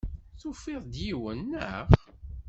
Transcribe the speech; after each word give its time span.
Tufid-d 0.39 0.93
yiwen, 1.05 1.39
naɣ? 1.51 1.87